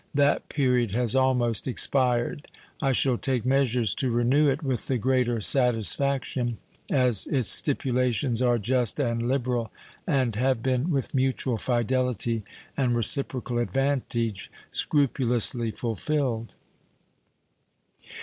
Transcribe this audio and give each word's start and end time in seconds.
That 0.15 0.49
period 0.49 0.93
has 0.95 1.15
almost 1.15 1.67
expired. 1.67 2.47
I 2.81 2.91
shall 2.91 3.19
take 3.19 3.45
measures 3.45 3.93
to 3.93 4.09
renew 4.09 4.49
it 4.49 4.63
with 4.63 4.87
the 4.87 4.97
greater 4.97 5.39
satisfaction 5.41 6.57
as 6.89 7.27
its 7.27 7.49
stipulations 7.49 8.41
are 8.41 8.57
just 8.57 8.99
and 8.99 9.21
liberal 9.21 9.71
and 10.07 10.35
have 10.37 10.63
been, 10.63 10.89
with 10.89 11.13
mutual 11.13 11.59
fidelity 11.59 12.41
and 12.75 12.95
reciprocal 12.95 13.59
advantage, 13.59 14.49
scrupulously 14.71 15.69
fulfilled. 15.69 16.55